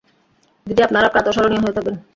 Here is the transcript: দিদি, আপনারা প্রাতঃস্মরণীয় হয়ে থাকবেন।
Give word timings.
দিদি, 0.67 0.81
আপনারা 0.83 1.07
প্রাতঃস্মরণীয় 1.09 1.61
হয়ে 1.63 1.75
থাকবেন। 1.77 1.95